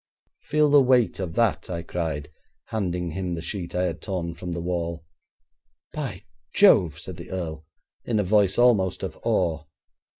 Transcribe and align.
'Feel 0.41 0.69
the 0.71 0.81
weight 0.81 1.19
of 1.19 1.35
that,' 1.35 1.69
I 1.69 1.83
cried, 1.83 2.31
handing 2.69 3.11
him 3.11 3.35
the 3.35 3.41
sheet 3.43 3.75
I 3.75 3.83
had 3.83 4.01
torn 4.01 4.33
from 4.33 4.51
the 4.51 4.59
wall. 4.59 5.05
'By 5.93 6.23
Jove!' 6.55 6.97
said 6.97 7.17
the 7.17 7.29
earl, 7.29 7.67
in 8.03 8.17
a 8.17 8.23
voice 8.23 8.57
almost 8.57 9.03
of 9.03 9.15
awe. 9.21 9.63